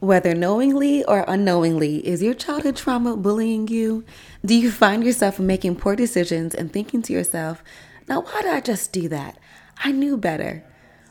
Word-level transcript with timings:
Whether 0.00 0.32
knowingly 0.32 1.04
or 1.04 1.24
unknowingly, 1.26 2.06
is 2.06 2.22
your 2.22 2.34
childhood 2.34 2.76
trauma 2.76 3.16
bullying 3.16 3.66
you? 3.66 4.04
Do 4.46 4.54
you 4.54 4.70
find 4.70 5.02
yourself 5.02 5.40
making 5.40 5.74
poor 5.74 5.96
decisions 5.96 6.54
and 6.54 6.72
thinking 6.72 7.02
to 7.02 7.12
yourself, 7.12 7.64
now 8.08 8.20
why 8.20 8.42
did 8.42 8.52
I 8.52 8.60
just 8.60 8.92
do 8.92 9.08
that? 9.08 9.38
I 9.78 9.90
knew 9.90 10.16
better. 10.16 10.62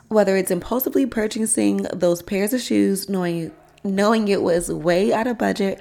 Whether 0.07 0.37
it's 0.37 0.51
impulsively 0.51 1.05
purchasing 1.05 1.83
those 1.93 2.21
pairs 2.21 2.53
of 2.53 2.61
shoes 2.61 3.09
knowing 3.09 3.51
knowing 3.83 4.29
it 4.29 4.41
was 4.41 4.71
way 4.71 5.11
out 5.11 5.27
of 5.27 5.37
budget 5.37 5.79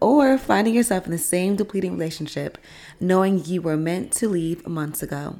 or 0.00 0.38
finding 0.38 0.74
yourself 0.74 1.04
in 1.04 1.12
the 1.12 1.18
same 1.18 1.56
depleting 1.56 1.92
relationship 1.92 2.58
knowing 2.98 3.44
you 3.44 3.60
were 3.60 3.76
meant 3.76 4.12
to 4.12 4.28
leave 4.28 4.66
months 4.66 5.02
ago. 5.02 5.36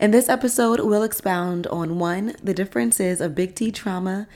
In 0.00 0.10
this 0.10 0.28
episode, 0.28 0.80
we'll 0.80 1.02
expound 1.02 1.66
on 1.68 1.98
one, 1.98 2.34
the 2.42 2.54
differences 2.54 3.20
of 3.20 3.36
big 3.36 3.54
T 3.54 3.70
trauma 3.70 4.26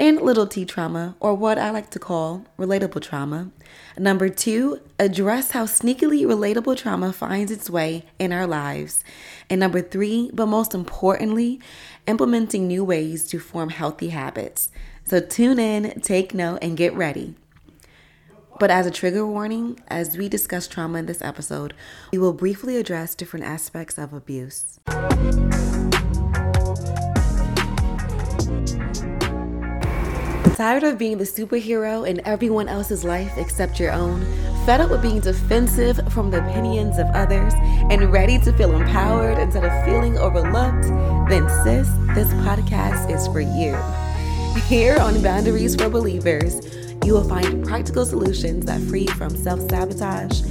and 0.00 0.18
little 0.22 0.46
t 0.46 0.64
trauma, 0.64 1.14
or 1.20 1.34
what 1.34 1.58
I 1.58 1.70
like 1.70 1.90
to 1.90 1.98
call 1.98 2.46
relatable 2.58 3.02
trauma. 3.02 3.50
Number 3.98 4.30
two, 4.30 4.80
address 4.98 5.50
how 5.50 5.66
sneakily 5.66 6.24
relatable 6.24 6.78
trauma 6.78 7.12
finds 7.12 7.52
its 7.52 7.68
way 7.68 8.06
in 8.18 8.32
our 8.32 8.46
lives. 8.46 9.04
And 9.50 9.60
number 9.60 9.82
three, 9.82 10.30
but 10.32 10.46
most 10.46 10.74
importantly, 10.74 11.60
implementing 12.06 12.66
new 12.66 12.82
ways 12.82 13.28
to 13.28 13.38
form 13.38 13.68
healthy 13.68 14.08
habits. 14.08 14.70
So 15.04 15.20
tune 15.20 15.58
in, 15.58 16.00
take 16.00 16.32
note, 16.32 16.60
and 16.62 16.78
get 16.78 16.94
ready. 16.94 17.34
But 18.58 18.70
as 18.70 18.86
a 18.86 18.90
trigger 18.90 19.26
warning, 19.26 19.80
as 19.88 20.16
we 20.16 20.30
discuss 20.30 20.66
trauma 20.66 20.98
in 20.98 21.06
this 21.06 21.22
episode, 21.22 21.74
we 22.10 22.18
will 22.18 22.32
briefly 22.32 22.78
address 22.78 23.14
different 23.14 23.44
aspects 23.44 23.98
of 23.98 24.14
abuse. 24.14 24.80
Tired 30.42 30.84
of 30.84 30.96
being 30.98 31.18
the 31.18 31.24
superhero 31.24 32.08
in 32.08 32.26
everyone 32.26 32.68
else's 32.68 33.04
life 33.04 33.32
except 33.36 33.78
your 33.78 33.92
own? 33.92 34.20
Fed 34.64 34.80
up 34.80 34.90
with 34.90 35.02
being 35.02 35.20
defensive 35.20 36.00
from 36.12 36.30
the 36.30 36.38
opinions 36.46 36.98
of 36.98 37.06
others 37.08 37.52
and 37.90 38.10
ready 38.10 38.38
to 38.38 38.52
feel 38.54 38.74
empowered 38.74 39.38
instead 39.38 39.64
of 39.64 39.84
feeling 39.84 40.16
overlooked? 40.16 40.88
Then, 41.28 41.48
sis, 41.62 41.88
this 42.14 42.32
podcast 42.44 43.14
is 43.14 43.26
for 43.28 43.40
you. 43.40 43.76
Here 44.62 44.98
on 44.98 45.22
Boundaries 45.22 45.76
for 45.76 45.90
Believers, 45.90 46.60
you 47.04 47.12
will 47.12 47.28
find 47.28 47.64
practical 47.64 48.06
solutions 48.06 48.64
that 48.66 48.80
free 48.82 49.02
you 49.02 49.12
from 49.14 49.36
self 49.36 49.60
sabotage, 49.68 50.42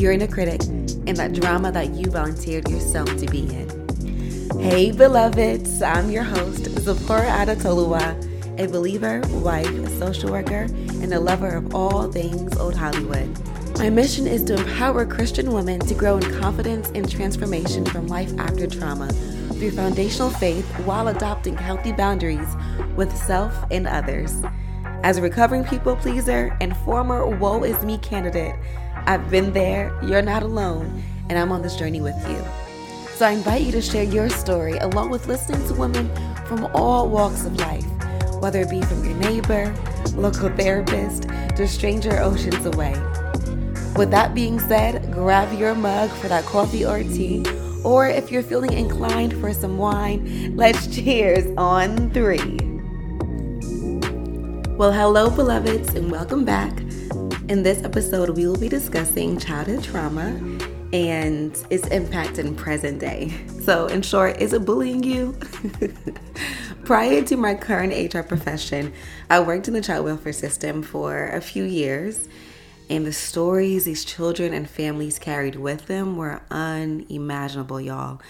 your 0.00 0.12
inner 0.12 0.26
critic, 0.26 0.62
and 1.06 1.16
that 1.16 1.32
drama 1.32 1.70
that 1.70 1.90
you 1.94 2.10
volunteered 2.10 2.68
yourself 2.68 3.16
to 3.16 3.26
be 3.26 3.40
in. 3.40 3.68
Hey, 4.60 4.90
beloveds, 4.90 5.82
I'm 5.82 6.10
your 6.10 6.24
host, 6.24 6.64
Zipporah 6.64 7.30
Adatoluwa 7.30 8.35
a 8.58 8.66
believer, 8.66 9.20
wife, 9.42 9.68
a 9.68 9.90
social 9.98 10.30
worker, 10.30 10.66
and 11.02 11.12
a 11.12 11.20
lover 11.20 11.50
of 11.50 11.74
all 11.74 12.10
things 12.10 12.56
old 12.56 12.74
Hollywood. 12.74 13.28
My 13.78 13.90
mission 13.90 14.26
is 14.26 14.42
to 14.44 14.56
empower 14.56 15.04
Christian 15.04 15.52
women 15.52 15.80
to 15.80 15.94
grow 15.94 16.16
in 16.16 16.40
confidence 16.40 16.90
and 16.94 17.10
transformation 17.10 17.84
from 17.84 18.06
life 18.06 18.32
after 18.38 18.66
trauma 18.66 19.12
through 19.52 19.72
foundational 19.72 20.30
faith 20.30 20.66
while 20.86 21.08
adopting 21.08 21.56
healthy 21.56 21.92
boundaries 21.92 22.48
with 22.96 23.14
self 23.16 23.54
and 23.70 23.86
others. 23.86 24.42
As 25.02 25.18
a 25.18 25.22
recovering 25.22 25.64
people 25.64 25.94
pleaser 25.96 26.56
and 26.60 26.76
former 26.78 27.26
woe 27.26 27.62
is 27.64 27.84
me 27.84 27.98
candidate, 27.98 28.54
I've 29.06 29.30
been 29.30 29.52
there, 29.52 29.96
you're 30.02 30.22
not 30.22 30.42
alone, 30.42 31.02
and 31.28 31.38
I'm 31.38 31.52
on 31.52 31.62
this 31.62 31.76
journey 31.76 32.00
with 32.00 32.16
you. 32.28 32.42
So 33.16 33.26
I 33.26 33.32
invite 33.32 33.62
you 33.62 33.72
to 33.72 33.82
share 33.82 34.04
your 34.04 34.30
story 34.30 34.78
along 34.78 35.10
with 35.10 35.26
listening 35.26 35.66
to 35.68 35.74
women 35.74 36.10
from 36.46 36.64
all 36.74 37.08
walks 37.08 37.44
of 37.44 37.56
life 37.58 37.84
whether 38.40 38.60
it 38.60 38.70
be 38.70 38.82
from 38.82 39.04
your 39.04 39.16
neighbor, 39.18 39.74
local 40.14 40.48
therapist, 40.50 41.24
to 41.56 41.66
stranger 41.66 42.20
oceans 42.20 42.64
away. 42.66 42.94
With 43.96 44.10
that 44.10 44.34
being 44.34 44.60
said, 44.60 45.12
grab 45.12 45.58
your 45.58 45.74
mug 45.74 46.10
for 46.10 46.28
that 46.28 46.44
coffee 46.44 46.84
or 46.84 47.02
tea, 47.02 47.44
or 47.82 48.08
if 48.08 48.30
you're 48.30 48.42
feeling 48.42 48.72
inclined 48.72 49.32
for 49.40 49.52
some 49.54 49.78
wine, 49.78 50.54
let's 50.56 50.86
cheers 50.94 51.46
on 51.56 52.10
three. 52.10 52.58
Well, 54.76 54.92
hello, 54.92 55.30
beloveds, 55.30 55.94
and 55.94 56.10
welcome 56.10 56.44
back. 56.44 56.78
In 57.48 57.62
this 57.62 57.82
episode, 57.82 58.30
we 58.30 58.46
will 58.46 58.58
be 58.58 58.68
discussing 58.68 59.38
childhood 59.38 59.82
trauma 59.82 60.38
and 60.92 61.56
its 61.70 61.86
impact 61.88 62.38
in 62.38 62.54
present 62.54 62.98
day. 62.98 63.32
So, 63.62 63.86
in 63.86 64.02
short, 64.02 64.40
is 64.40 64.52
it 64.52 64.64
bullying 64.64 65.02
you? 65.02 65.38
Prior 66.86 67.20
to 67.22 67.36
my 67.36 67.56
current 67.56 68.14
HR 68.14 68.20
profession, 68.20 68.92
I 69.28 69.40
worked 69.40 69.66
in 69.66 69.74
the 69.74 69.80
child 69.80 70.04
welfare 70.04 70.32
system 70.32 70.84
for 70.84 71.26
a 71.30 71.40
few 71.40 71.64
years, 71.64 72.28
and 72.88 73.04
the 73.04 73.12
stories 73.12 73.86
these 73.86 74.04
children 74.04 74.54
and 74.54 74.70
families 74.70 75.18
carried 75.18 75.56
with 75.56 75.86
them 75.86 76.16
were 76.16 76.42
unimaginable, 76.48 77.80
y'all. 77.80 78.20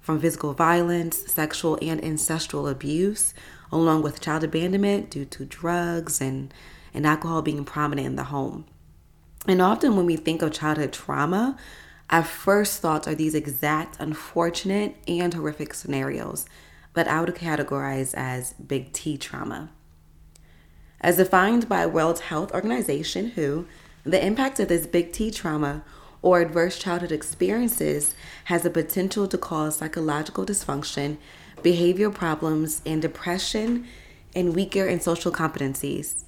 From 0.00 0.20
physical 0.20 0.52
violence, 0.52 1.24
sexual 1.26 1.76
and 1.82 2.04
ancestral 2.04 2.68
abuse, 2.68 3.34
along 3.72 4.02
with 4.02 4.20
child 4.20 4.44
abandonment 4.44 5.10
due 5.10 5.24
to 5.24 5.44
drugs 5.44 6.20
and, 6.20 6.54
and 6.94 7.04
alcohol 7.04 7.42
being 7.42 7.64
prominent 7.64 8.06
in 8.06 8.14
the 8.14 8.22
home. 8.22 8.64
And 9.48 9.60
often 9.60 9.96
when 9.96 10.06
we 10.06 10.14
think 10.14 10.40
of 10.40 10.52
childhood 10.52 10.92
trauma, 10.92 11.58
our 12.10 12.22
first 12.22 12.80
thoughts 12.80 13.08
are 13.08 13.16
these 13.16 13.34
exact 13.34 13.96
unfortunate 13.98 14.94
and 15.08 15.34
horrific 15.34 15.74
scenarios 15.74 16.46
that 16.94 17.08
I 17.08 17.20
would 17.20 17.34
categorize 17.34 18.14
as 18.14 18.54
big 18.54 18.92
T 18.92 19.18
trauma. 19.18 19.70
As 21.00 21.18
defined 21.18 21.68
by 21.68 21.86
World 21.86 22.20
Health 22.20 22.52
Organization, 22.52 23.32
WHO, 23.32 23.66
the 24.04 24.24
impact 24.24 24.58
of 24.58 24.68
this 24.68 24.86
big 24.86 25.12
T 25.12 25.30
trauma 25.30 25.84
or 26.22 26.40
adverse 26.40 26.78
childhood 26.78 27.12
experiences 27.12 28.14
has 28.44 28.62
the 28.62 28.70
potential 28.70 29.28
to 29.28 29.36
cause 29.36 29.76
psychological 29.76 30.46
dysfunction, 30.46 31.18
behavioral 31.62 32.14
problems, 32.14 32.80
and 32.86 33.02
depression, 33.02 33.86
and 34.34 34.54
weaker 34.54 34.86
in 34.86 35.00
social 35.00 35.30
competencies. 35.30 36.24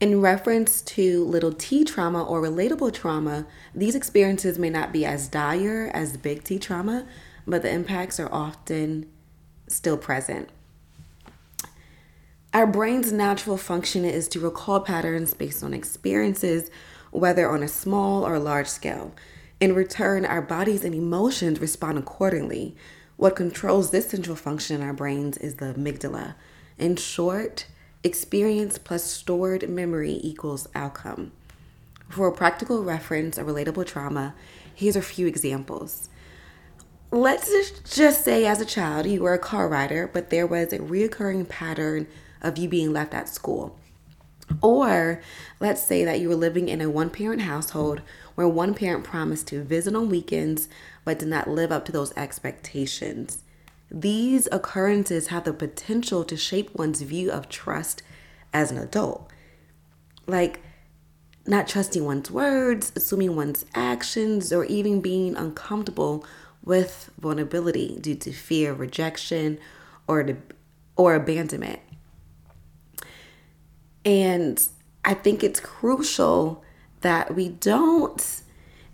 In 0.00 0.20
reference 0.20 0.80
to 0.82 1.24
little 1.24 1.52
t 1.52 1.82
trauma 1.82 2.22
or 2.22 2.40
relatable 2.40 2.92
trauma, 2.94 3.46
these 3.74 3.96
experiences 3.96 4.56
may 4.56 4.70
not 4.70 4.92
be 4.92 5.04
as 5.04 5.26
dire 5.26 5.90
as 5.92 6.16
big 6.16 6.44
T 6.44 6.60
trauma, 6.60 7.04
but 7.48 7.62
the 7.62 7.70
impacts 7.70 8.20
are 8.20 8.32
often 8.32 9.06
still 9.66 9.96
present. 9.96 10.50
Our 12.52 12.66
brain's 12.66 13.12
natural 13.12 13.56
function 13.56 14.04
is 14.04 14.28
to 14.28 14.40
recall 14.40 14.80
patterns 14.80 15.34
based 15.34 15.62
on 15.64 15.74
experiences, 15.74 16.70
whether 17.10 17.48
on 17.50 17.62
a 17.62 17.68
small 17.68 18.26
or 18.26 18.38
large 18.38 18.68
scale. 18.68 19.12
In 19.60 19.74
return, 19.74 20.24
our 20.24 20.42
bodies 20.42 20.84
and 20.84 20.94
emotions 20.94 21.60
respond 21.60 21.98
accordingly. 21.98 22.76
What 23.16 23.36
controls 23.36 23.90
this 23.90 24.10
central 24.10 24.36
function 24.36 24.80
in 24.80 24.86
our 24.86 24.92
brains 24.92 25.36
is 25.38 25.56
the 25.56 25.74
amygdala. 25.74 26.34
In 26.78 26.96
short, 26.96 27.66
experience 28.04 28.78
plus 28.78 29.04
stored 29.04 29.68
memory 29.68 30.20
equals 30.22 30.68
outcome. 30.74 31.32
For 32.08 32.28
a 32.28 32.32
practical 32.32 32.84
reference 32.84 33.36
a 33.36 33.42
relatable 33.42 33.86
trauma, 33.86 34.34
here's 34.74 34.96
a 34.96 35.02
few 35.02 35.26
examples 35.26 36.07
let's 37.10 37.70
just 37.94 38.24
say 38.24 38.46
as 38.46 38.60
a 38.60 38.66
child 38.66 39.06
you 39.06 39.22
were 39.22 39.34
a 39.34 39.38
car 39.38 39.68
rider, 39.68 40.08
but 40.12 40.30
there 40.30 40.46
was 40.46 40.72
a 40.72 40.78
reoccurring 40.78 41.48
pattern 41.48 42.06
of 42.42 42.58
you 42.58 42.68
being 42.68 42.92
left 42.92 43.14
at 43.14 43.28
school. 43.28 43.78
Or 44.62 45.20
let's 45.60 45.82
say 45.82 46.04
that 46.04 46.20
you 46.20 46.28
were 46.28 46.34
living 46.34 46.68
in 46.68 46.80
a 46.80 46.88
one 46.90 47.10
parent 47.10 47.42
household 47.42 48.00
where 48.34 48.48
one 48.48 48.74
parent 48.74 49.04
promised 49.04 49.48
to 49.48 49.62
visit 49.62 49.94
on 49.94 50.08
weekends 50.08 50.68
but 51.04 51.18
did 51.18 51.28
not 51.28 51.48
live 51.48 51.72
up 51.72 51.84
to 51.86 51.92
those 51.92 52.16
expectations. 52.16 53.42
These 53.90 54.48
occurrences 54.52 55.28
have 55.28 55.44
the 55.44 55.52
potential 55.52 56.24
to 56.24 56.36
shape 56.36 56.74
one's 56.74 57.02
view 57.02 57.30
of 57.30 57.48
trust 57.48 58.02
as 58.52 58.70
an 58.70 58.78
adult. 58.78 59.30
Like 60.26 60.60
not 61.46 61.66
trusting 61.66 62.04
one's 62.04 62.30
words, 62.30 62.92
assuming 62.94 63.34
one's 63.34 63.64
actions, 63.74 64.52
or 64.52 64.64
even 64.66 65.00
being 65.00 65.34
uncomfortable 65.34 66.24
with 66.64 67.10
vulnerability 67.18 67.96
due 68.00 68.14
to 68.16 68.32
fear, 68.32 68.72
rejection, 68.72 69.58
or 70.06 70.22
the, 70.22 70.36
or 70.96 71.14
abandonment. 71.14 71.80
And 74.04 74.62
I 75.04 75.14
think 75.14 75.42
it's 75.42 75.60
crucial 75.60 76.64
that 77.00 77.34
we 77.34 77.48
don't 77.48 78.42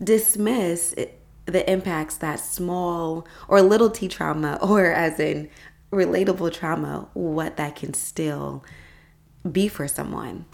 dismiss 0.02 0.92
it, 0.94 1.20
the 1.46 1.68
impacts 1.70 2.16
that 2.18 2.40
small 2.40 3.26
or 3.48 3.62
little 3.62 3.90
t 3.90 4.08
trauma, 4.08 4.58
or 4.62 4.86
as 4.86 5.18
in 5.18 5.48
relatable 5.92 6.52
trauma, 6.52 7.08
what 7.14 7.56
that 7.56 7.76
can 7.76 7.94
still 7.94 8.64
be 9.50 9.68
for 9.68 9.86
someone. 9.86 10.44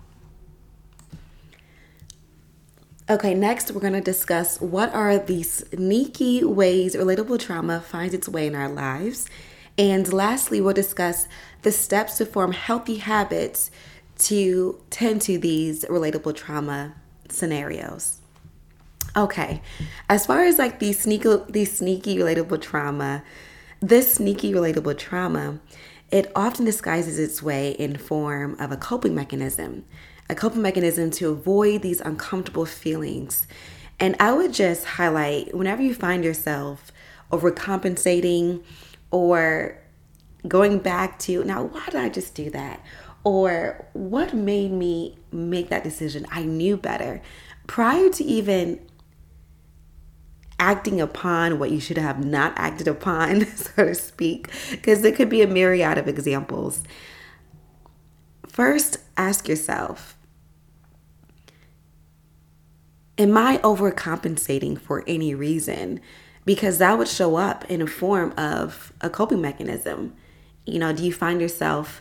Okay, 3.10 3.34
next 3.34 3.72
we're 3.72 3.80
going 3.80 3.92
to 3.94 4.00
discuss 4.00 4.60
what 4.60 4.94
are 4.94 5.18
the 5.18 5.42
sneaky 5.42 6.44
ways 6.44 6.94
relatable 6.94 7.40
trauma 7.40 7.80
finds 7.80 8.14
its 8.14 8.28
way 8.28 8.46
in 8.46 8.54
our 8.54 8.68
lives. 8.68 9.28
And 9.76 10.12
lastly, 10.12 10.60
we'll 10.60 10.74
discuss 10.74 11.26
the 11.62 11.72
steps 11.72 12.18
to 12.18 12.24
form 12.24 12.52
healthy 12.52 12.98
habits 12.98 13.72
to 14.18 14.80
tend 14.90 15.22
to 15.22 15.38
these 15.38 15.84
relatable 15.86 16.36
trauma 16.36 16.94
scenarios. 17.28 18.18
Okay, 19.16 19.60
as 20.08 20.26
far 20.26 20.44
as 20.44 20.60
like 20.60 20.78
these 20.78 21.00
sneaky, 21.00 21.36
these 21.48 21.76
sneaky 21.76 22.18
relatable 22.18 22.60
trauma, 22.60 23.24
this 23.80 24.14
sneaky 24.14 24.52
relatable 24.52 24.96
trauma, 24.96 25.58
it 26.12 26.30
often 26.36 26.64
disguises 26.64 27.18
its 27.18 27.42
way 27.42 27.72
in 27.72 27.96
form 27.96 28.56
of 28.60 28.70
a 28.70 28.76
coping 28.76 29.16
mechanism, 29.16 29.84
a 30.30 30.34
coping 30.34 30.62
mechanism 30.62 31.10
to 31.10 31.28
avoid 31.28 31.82
these 31.82 32.00
uncomfortable 32.00 32.64
feelings. 32.64 33.48
And 33.98 34.14
I 34.20 34.32
would 34.32 34.54
just 34.54 34.84
highlight 34.84 35.54
whenever 35.54 35.82
you 35.82 35.92
find 35.92 36.24
yourself 36.24 36.92
overcompensating 37.32 38.62
or 39.10 39.76
going 40.46 40.78
back 40.78 41.18
to, 41.20 41.42
now, 41.42 41.64
why 41.64 41.84
did 41.86 41.96
I 41.96 42.08
just 42.08 42.34
do 42.34 42.48
that? 42.50 42.80
Or 43.24 43.88
what 43.92 44.32
made 44.32 44.70
me 44.70 45.18
make 45.32 45.68
that 45.68 45.82
decision? 45.82 46.24
I 46.30 46.44
knew 46.44 46.76
better. 46.76 47.20
Prior 47.66 48.08
to 48.10 48.24
even 48.24 48.80
acting 50.60 51.00
upon 51.00 51.58
what 51.58 51.72
you 51.72 51.80
should 51.80 51.98
have 51.98 52.24
not 52.24 52.52
acted 52.56 52.86
upon, 52.86 53.46
so 53.56 53.86
to 53.86 53.94
speak, 53.96 54.48
because 54.70 55.02
there 55.02 55.12
could 55.12 55.28
be 55.28 55.42
a 55.42 55.46
myriad 55.48 55.98
of 55.98 56.06
examples. 56.06 56.84
First, 58.46 58.98
ask 59.16 59.48
yourself 59.48 60.16
Am 63.20 63.36
I 63.36 63.58
overcompensating 63.58 64.80
for 64.80 65.04
any 65.06 65.34
reason? 65.34 66.00
Because 66.46 66.78
that 66.78 66.96
would 66.96 67.06
show 67.06 67.36
up 67.36 67.70
in 67.70 67.82
a 67.82 67.86
form 67.86 68.32
of 68.38 68.94
a 69.02 69.10
coping 69.10 69.42
mechanism. 69.42 70.14
You 70.64 70.78
know, 70.78 70.94
do 70.94 71.04
you 71.04 71.12
find 71.12 71.38
yourself 71.38 72.00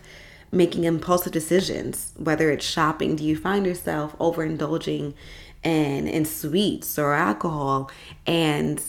making 0.49 0.85
impulsive 0.85 1.33
decisions, 1.33 2.13
whether 2.15 2.49
it's 2.51 2.65
shopping? 2.65 3.17
Do 3.17 3.25
you 3.25 3.35
find 3.35 3.65
yourself 3.65 4.17
overindulging 4.17 5.13
in, 5.61 6.07
in 6.07 6.23
sweets 6.23 6.97
or 6.97 7.13
alcohol 7.13 7.91
and 8.25 8.81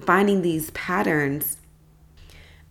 finding 0.00 0.42
these 0.42 0.70
patterns 0.72 1.58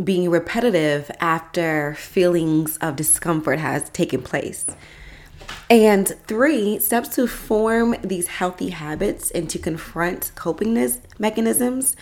being 0.03 0.29
repetitive 0.29 1.09
after 1.21 1.95
feelings 1.95 2.75
of 2.79 2.97
discomfort 2.97 3.59
has 3.59 3.89
taken 3.91 4.21
place? 4.21 4.65
And 5.69 6.07
three, 6.27 6.79
steps 6.79 7.09
to 7.15 7.27
form 7.27 7.95
these 8.03 8.27
healthy 8.27 8.69
habits 8.69 9.31
and 9.31 9.49
to 9.49 9.59
confront 9.59 10.31
coping 10.35 10.73
mechanisms. 11.17 11.95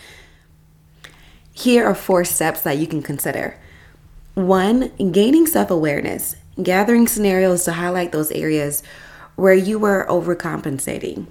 Here 1.52 1.86
are 1.86 1.94
four 1.94 2.24
steps 2.24 2.60
that 2.62 2.78
you 2.78 2.86
can 2.86 3.02
consider. 3.02 3.58
One, 4.34 4.90
gaining 5.12 5.46
self 5.46 5.70
awareness, 5.70 6.36
gathering 6.62 7.06
scenarios 7.06 7.64
to 7.64 7.72
highlight 7.72 8.12
those 8.12 8.32
areas 8.32 8.82
where 9.36 9.54
you 9.54 9.78
were 9.78 10.06
overcompensating. 10.08 11.26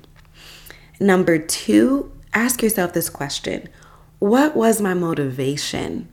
Number 1.00 1.38
two, 1.38 2.12
ask 2.34 2.62
yourself 2.62 2.94
this 2.94 3.10
question 3.10 3.68
What 4.20 4.56
was 4.56 4.82
my 4.82 4.94
motivation? 4.94 6.08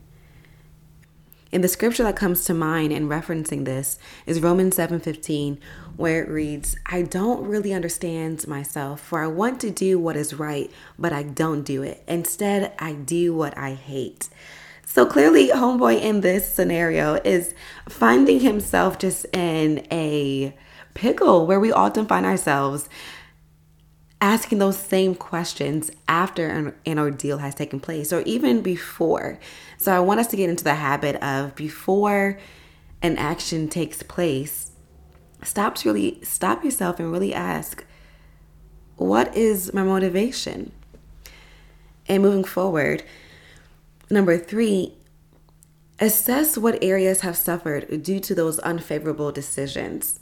And 1.52 1.64
the 1.64 1.69
scripture 1.69 2.05
that 2.05 2.17
comes 2.17 2.44
to 2.44 2.55
mind 2.55 2.93
in 2.93 3.08
referencing 3.08 3.64
this 3.64 3.99
is 4.25 4.41
Romans 4.41 4.76
7:15, 4.76 5.58
where 5.97 6.23
it 6.23 6.29
reads, 6.29 6.76
"I 6.87 7.02
don't 7.02 7.47
really 7.47 7.73
understand 7.73 8.47
myself, 8.47 9.00
for 9.00 9.20
I 9.20 9.26
want 9.26 9.61
to 9.61 9.70
do 9.70 9.99
what 9.99 10.17
is 10.17 10.35
right, 10.35 10.70
but 10.99 11.12
I 11.12 11.25
don't 11.25 11.64
do 11.64 11.82
it. 11.82 12.02
Instead, 12.06 12.73
I 12.79 12.93
do 12.93 13.35
what 13.35 13.58
I 13.58 13.75
hate." 13.75 14.29
So 14.87 15.06
clearly, 15.06 15.49
homeboy 15.49 16.00
in 16.00 16.20
this 16.20 16.52
scenario 16.52 17.14
is 17.25 17.55
finding 17.88 18.41
himself 18.41 18.99
just 18.99 19.25
in 19.32 19.87
a 19.91 20.55
pickle 20.94 21.47
where 21.47 21.61
we 21.61 21.73
often 21.73 22.06
find 22.06 22.26
ourselves 22.26 22.88
asking 24.20 24.58
those 24.58 24.76
same 24.76 25.14
questions 25.14 25.90
after 26.06 26.46
an, 26.46 26.75
an, 26.84 26.99
ordeal 26.99 27.38
has 27.38 27.55
taken 27.55 27.81
place 27.81 28.12
or 28.12 28.20
even 28.22 28.61
before. 28.61 29.38
So 29.78 29.93
I 29.93 30.00
want 30.00 30.20
us 30.20 30.26
to 30.28 30.37
get 30.37 30.50
into 30.50 30.64
the 30.64 30.75
habit 30.75 31.17
of 31.22 31.55
before 31.55 32.38
an 33.02 33.17
action 33.17 33.69
takes 33.69 34.02
place, 34.02 34.72
stop 35.43 35.75
to 35.76 35.88
really 35.88 36.20
stop 36.22 36.62
yourself 36.64 37.00
and 37.00 37.11
really 37.11 37.32
ask, 37.32 37.84
what 38.96 39.34
is 39.34 39.72
my 39.72 39.82
motivation? 39.82 40.73
And 42.06 42.23
moving 42.23 42.44
forward, 42.44 43.02
number 44.11 44.37
three, 44.37 44.94
assess 45.99 46.58
what 46.58 46.82
areas 46.82 47.23
have 47.23 47.37
suffered 47.37 48.02
due 48.02 48.20
to 48.20 48.34
those 48.34 48.58
unfavorable 48.58 49.32
decisions 49.32 50.20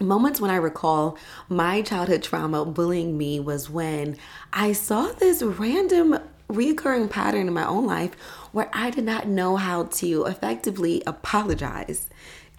moments 0.00 0.40
when 0.40 0.50
I 0.50 0.56
recall 0.56 1.16
my 1.48 1.82
childhood 1.82 2.22
trauma 2.22 2.64
bullying 2.64 3.16
me 3.16 3.40
was 3.40 3.70
when 3.70 4.16
I 4.52 4.72
saw 4.72 5.12
this 5.12 5.42
random 5.42 6.18
recurring 6.48 7.08
pattern 7.08 7.48
in 7.48 7.54
my 7.54 7.66
own 7.66 7.86
life 7.86 8.14
where 8.52 8.68
I 8.72 8.90
did 8.90 9.04
not 9.04 9.26
know 9.26 9.56
how 9.56 9.84
to 9.84 10.24
effectively 10.24 11.02
apologize. 11.06 12.08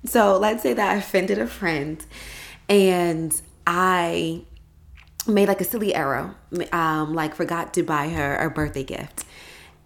So 0.05 0.37
let's 0.37 0.63
say 0.63 0.73
that 0.73 0.89
I 0.89 0.95
offended 0.95 1.39
a 1.39 1.47
friend 1.47 2.03
and 2.69 3.39
I 3.67 4.43
made 5.27 5.47
like 5.47 5.61
a 5.61 5.63
silly 5.63 5.93
error, 5.93 6.35
um, 6.71 7.13
like 7.13 7.35
forgot 7.35 7.73
to 7.75 7.83
buy 7.83 8.09
her 8.09 8.37
a 8.37 8.49
birthday 8.49 8.83
gift 8.83 9.25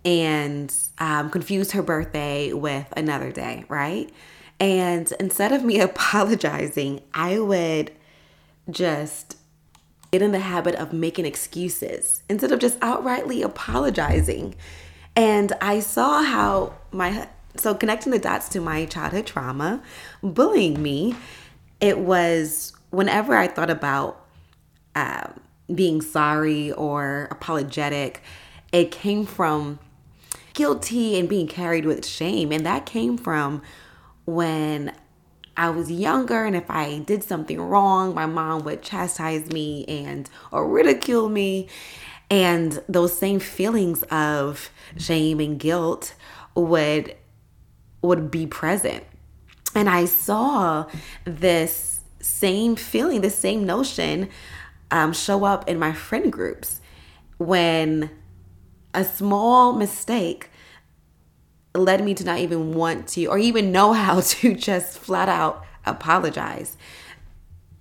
and 0.06 0.74
um, 0.98 1.30
confused 1.30 1.72
her 1.72 1.82
birthday 1.82 2.54
with 2.54 2.92
another 2.96 3.32
day, 3.32 3.66
right? 3.70 4.10
And 4.60 5.12
instead 5.20 5.52
of 5.52 5.64
me 5.64 5.80
apologizing, 5.82 7.02
I 7.14 7.40
would 7.40 7.92
just 8.70 9.38
get 10.12 10.22
in 10.22 10.32
the 10.32 10.40
habit 10.40 10.76
of 10.76 10.92
making 10.92 11.26
excuses 11.26 12.24
instead 12.30 12.52
of 12.52 12.60
just 12.60 12.80
outrightly 12.80 13.44
apologizing. 13.44 14.56
And 15.16 15.54
I 15.62 15.80
saw 15.80 16.24
how 16.24 16.74
my, 16.92 17.28
so 17.56 17.76
connecting 17.76 18.12
the 18.12 18.20
dots 18.20 18.50
to 18.50 18.62
my 18.62 18.86
childhood 18.86 19.26
trauma, 19.26 19.84
bullying 20.24 20.82
me, 20.82 21.16
it 21.80 22.00
was 22.00 22.74
whenever 22.90 23.36
I 23.36 23.48
thought 23.48 23.70
about 23.70 24.26
um, 24.96 25.40
being 25.74 26.02
sorry 26.02 26.72
or 26.72 27.28
apologetic, 27.32 28.22
it 28.72 28.92
came 28.92 29.26
from 29.26 29.80
guilty 30.54 31.20
and 31.20 31.30
being 31.30 31.48
carried 31.48 31.86
with 31.86 32.06
shame. 32.06 32.52
And 32.52 32.66
that 32.66 32.86
came 32.86 33.18
from 33.18 33.62
when 34.34 34.94
I 35.58 35.70
was 35.70 35.92
younger 35.92 36.46
and 36.46 36.56
if 36.56 36.70
I 36.70 37.00
did 37.00 37.24
something 37.24 37.60
wrong, 37.62 38.14
my 38.14 38.26
mom 38.26 38.64
would 38.64 38.82
chastise 38.82 39.52
me 39.52 39.86
and 39.88 40.30
or 40.52 40.68
ridicule 40.68 41.30
me 41.30 41.68
and 42.30 42.82
those 42.88 43.18
same 43.18 43.40
feelings 43.40 44.04
of 44.04 44.70
shame 44.98 45.40
and 45.40 45.60
guilt 45.60 46.14
would 46.56 47.16
would 48.02 48.32
be 48.32 48.48
present. 48.48 49.04
And 49.76 49.90
I 49.90 50.06
saw 50.06 50.86
this 51.26 52.02
same 52.22 52.76
feeling, 52.76 53.22
the 53.22 53.30
same 53.30 53.66
notion 53.66 54.30
um, 54.92 55.14
show 55.14 55.44
up 55.44 55.68
in 55.68 55.78
my 55.78 55.92
friend 55.92 56.32
groups 56.32 56.80
when 57.38 58.10
a 58.94 59.04
small 59.04 59.74
mistake 59.74 60.49
led 61.76 62.04
me 62.04 62.14
to 62.16 62.24
not 62.24 62.40
even 62.40 62.74
want 62.74 63.08
to 63.10 63.26
or 63.26 63.38
even 63.38 63.72
know 63.72 63.94
how 63.94 64.22
to 64.22 64.54
just 64.54 64.98
flat 64.98 65.30
out 65.30 65.64
apologize. 65.86 66.78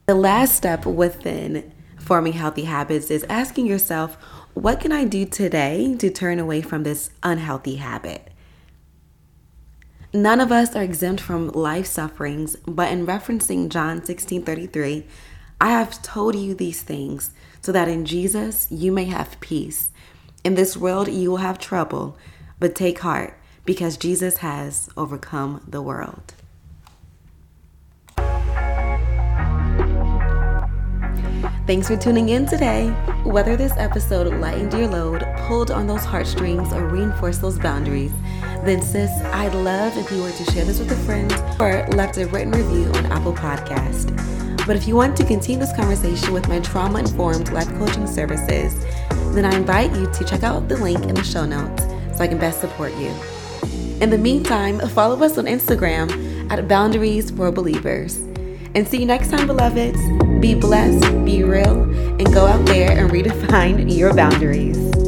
The 0.07 0.15
last 0.15 0.55
step 0.55 0.87
within 0.87 1.73
forming 1.99 2.33
healthy 2.33 2.65
habits 2.65 3.11
is 3.11 3.25
asking 3.29 3.67
yourself, 3.67 4.17
what 4.55 4.81
can 4.81 4.93
I 4.93 5.05
do 5.05 5.25
today 5.25 5.95
to 5.99 6.11
turn 6.11 6.39
away 6.39 6.63
from 6.63 6.83
this 6.83 7.11
unhealthy 7.23 7.77
habit? 7.77 8.33
None 10.13 10.41
of 10.41 10.51
us 10.51 10.75
are 10.75 10.83
exempt 10.83 11.21
from 11.21 11.49
life 11.49 11.87
sufferings, 11.87 12.57
but 12.67 12.91
in 12.91 13.07
referencing 13.07 13.69
John 13.69 14.03
16 14.03 14.43
33, 14.43 15.07
I 15.61 15.71
have 15.71 16.03
told 16.03 16.35
you 16.35 16.55
these 16.55 16.83
things 16.83 17.35
so 17.61 17.73
that 17.73 17.89
in 17.89 18.07
Jesus 18.07 18.67
you 18.71 18.91
may 18.91 19.05
have 19.05 19.39
peace. 19.41 19.91
In 20.45 20.55
this 20.55 20.77
world 20.77 21.09
you 21.09 21.31
will 21.31 21.39
have 21.39 21.59
trouble, 21.59 22.17
but 22.59 22.75
take 22.75 23.01
heart 23.01 23.38
because 23.69 23.99
Jesus 23.99 24.39
has 24.39 24.89
overcome 24.97 25.63
the 25.69 25.83
world. 25.83 26.33
Thanks 31.67 31.89
for 31.89 31.99
tuning 31.99 32.31
in 32.31 32.47
today. 32.47 32.89
Whether 33.25 33.59
this 33.59 33.75
episode 33.77 34.33
lightened 34.41 34.73
your 34.73 34.89
load, 34.89 35.23
pulled 35.41 35.71
on 35.71 35.87
those 35.87 36.03
heartstrings, 36.03 36.73
or 36.73 36.89
reinforced 36.89 37.43
those 37.43 37.59
boundaries, 37.59 38.11
then 38.65 38.81
sis, 38.81 39.11
I'd 39.35 39.55
love 39.55 39.95
if 39.99 40.11
you 40.11 40.23
were 40.23 40.33
to 40.33 40.45
share 40.51 40.65
this 40.65 40.79
with 40.79 40.91
a 40.91 40.97
friend 41.05 41.31
or 41.61 41.87
left 41.95 42.17
a 42.17 42.27
written 42.29 42.53
review 42.53 42.91
on 42.93 43.05
Apple 43.13 43.35
Podcast. 43.35 44.17
But 44.67 44.77
if 44.77 44.89
you 44.89 44.97
want 44.97 45.15
to 45.19 45.27
continue 45.27 45.61
this 45.61 45.77
conversation 45.77 46.33
with 46.33 46.49
my 46.49 46.61
trauma 46.61 47.01
informed 47.01 47.53
life 47.53 47.69
coaching 47.77 48.07
services, 48.07 48.75
then 49.35 49.45
I 49.45 49.55
invite 49.55 49.95
you 49.95 50.11
to 50.11 50.25
check 50.25 50.43
out 50.43 50.69
the 50.69 50.79
link 50.79 51.05
in 51.05 51.15
the 51.15 51.23
show 51.23 51.45
notes 51.45 51.83
so 52.17 52.25
I 52.25 52.29
can 52.29 52.39
best 52.39 52.63
support 52.63 52.95
you. 52.97 53.15
In 54.01 54.11
the 54.11 54.19
meantime, 54.19 54.79
follow 54.91 55.21
us 55.25 55.39
on 55.39 55.47
Instagram 55.47 56.09
at 56.53 56.69
Boundaries 56.69 57.33
for 57.33 57.51
Believers. 57.51 58.19
And 58.77 58.87
see 58.87 59.01
you 59.01 59.07
next 59.07 59.31
time, 59.31 59.49
beloveds. 59.49 59.99
Be 60.41 60.55
blessed, 60.55 61.25
be 61.25 61.43
real, 61.43 61.83
and 61.83 62.33
go 62.33 62.47
out 62.47 62.65
there 62.67 62.97
and 62.97 63.11
redefine 63.11 63.93
your 63.93 64.15
boundaries. 64.15 65.08